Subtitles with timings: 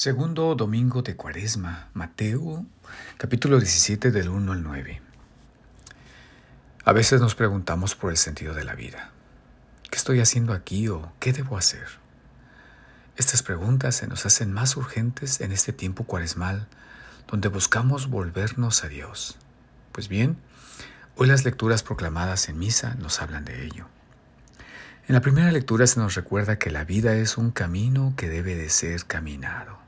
[0.00, 2.64] Segundo domingo de Cuaresma, Mateo,
[3.16, 5.02] capítulo 17 del 1 al 9.
[6.84, 9.10] A veces nos preguntamos por el sentido de la vida.
[9.90, 11.88] ¿Qué estoy haciendo aquí o qué debo hacer?
[13.16, 16.68] Estas preguntas se nos hacen más urgentes en este tiempo cuaresmal,
[17.26, 19.36] donde buscamos volvernos a Dios.
[19.90, 20.36] Pues bien,
[21.16, 23.88] hoy las lecturas proclamadas en misa nos hablan de ello.
[25.08, 28.54] En la primera lectura se nos recuerda que la vida es un camino que debe
[28.54, 29.87] de ser caminado.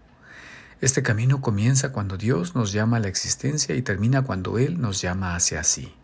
[0.80, 5.02] Este camino comienza cuando Dios nos llama a la existencia y termina cuando Él nos
[5.02, 5.94] llama hacia sí.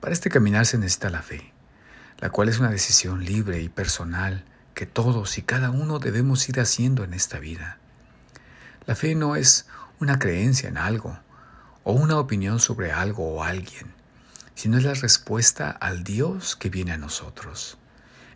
[0.00, 1.52] Para este caminar se necesita la fe,
[2.20, 6.58] la cual es una decisión libre y personal que todos y cada uno debemos ir
[6.58, 7.76] haciendo en esta vida.
[8.86, 9.66] La fe no es
[10.00, 11.18] una creencia en algo
[11.84, 13.92] o una opinión sobre algo o alguien,
[14.54, 17.76] sino es la respuesta al Dios que viene a nosotros.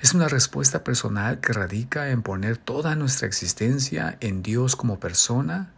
[0.05, 5.73] Es una respuesta personal que radica en poner toda nuestra existencia en Dios como persona,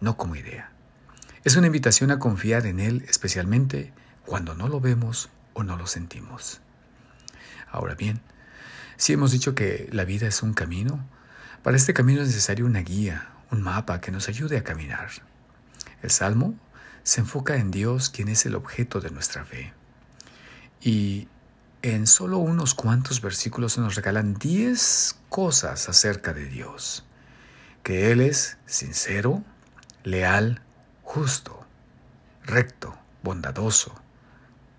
[0.00, 0.72] no como idea.
[1.44, 3.92] Es una invitación a confiar en Él especialmente
[4.26, 6.60] cuando no lo vemos o no lo sentimos.
[7.70, 8.20] Ahora bien,
[8.96, 11.08] si hemos dicho que la vida es un camino,
[11.62, 15.10] para este camino es necesario una guía, un mapa que nos ayude a caminar.
[16.02, 16.56] El Salmo
[17.04, 19.72] se enfoca en Dios, quien es el objeto de nuestra fe.
[20.80, 21.28] Y
[21.82, 27.04] en solo unos cuantos versículos se nos regalan 10 cosas acerca de Dios.
[27.82, 29.44] Que Él es sincero,
[30.02, 30.62] leal,
[31.02, 31.66] justo,
[32.44, 33.94] recto, bondadoso,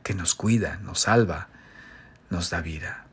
[0.03, 1.47] que nos cuida, nos salva,
[2.30, 3.06] nos da vida.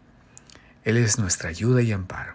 [0.84, 2.34] Él es nuestra ayuda y amparo.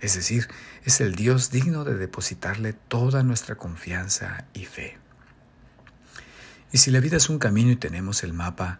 [0.00, 0.48] Es decir,
[0.84, 4.98] es el Dios digno de depositarle toda nuestra confianza y fe.
[6.70, 8.78] Y si la vida es un camino y tenemos el mapa,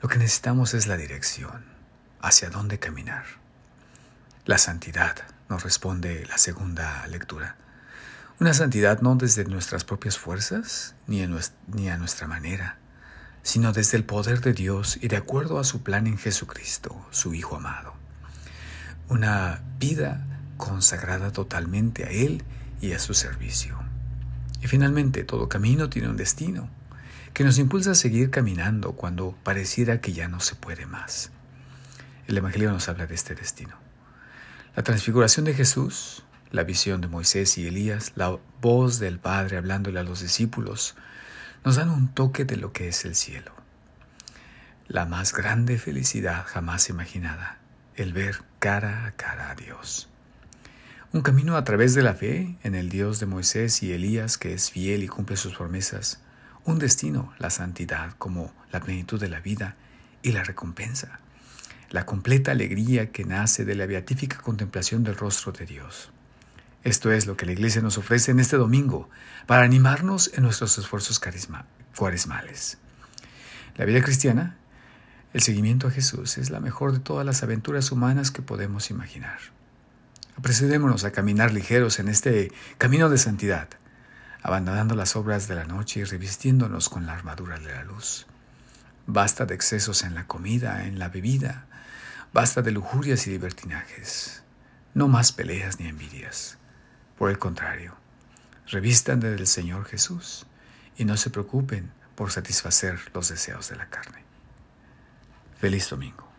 [0.00, 1.64] lo que necesitamos es la dirección,
[2.20, 3.24] hacia dónde caminar.
[4.44, 5.16] La santidad,
[5.48, 7.56] nos responde la segunda lectura.
[8.40, 11.26] Una santidad no desde nuestras propias fuerzas ni,
[11.68, 12.78] ni a nuestra manera,
[13.42, 17.34] sino desde el poder de Dios y de acuerdo a su plan en Jesucristo, su
[17.34, 17.94] Hijo amado.
[19.08, 20.26] Una vida
[20.56, 22.42] consagrada totalmente a Él
[22.80, 23.78] y a su servicio.
[24.62, 26.68] Y finalmente, todo camino tiene un destino
[27.34, 31.32] que nos impulsa a seguir caminando cuando pareciera que ya no se puede más.
[32.28, 33.76] El Evangelio nos habla de este destino.
[34.76, 36.22] La transfiguración de Jesús,
[36.52, 40.94] la visión de Moisés y Elías, la voz del Padre hablándole a los discípulos,
[41.64, 43.52] nos dan un toque de lo que es el cielo.
[44.86, 47.58] La más grande felicidad jamás imaginada,
[47.96, 50.08] el ver cara a cara a Dios.
[51.12, 54.54] Un camino a través de la fe en el Dios de Moisés y Elías que
[54.54, 56.20] es fiel y cumple sus promesas,
[56.64, 59.76] un destino, la santidad como la plenitud de la vida
[60.22, 61.20] y la recompensa,
[61.90, 66.10] la completa alegría que nace de la beatífica contemplación del rostro de Dios.
[66.82, 69.08] Esto es lo que la Iglesia nos ofrece en este domingo
[69.46, 71.20] para animarnos en nuestros esfuerzos
[71.96, 72.78] cuaresmales.
[73.76, 74.56] La vida cristiana,
[75.32, 79.38] el seguimiento a Jesús, es la mejor de todas las aventuras humanas que podemos imaginar.
[80.36, 83.68] Apresurémonos a caminar ligeros en este camino de santidad
[84.44, 88.26] abandonando las obras de la noche y revistiéndonos con la armadura de la luz.
[89.06, 91.66] Basta de excesos en la comida, en la bebida,
[92.34, 94.44] basta de lujurias y libertinajes,
[94.92, 96.58] no más peleas ni envidias.
[97.16, 97.96] Por el contrario,
[98.66, 100.46] revistan del Señor Jesús
[100.98, 104.24] y no se preocupen por satisfacer los deseos de la carne.
[105.58, 106.33] Feliz domingo.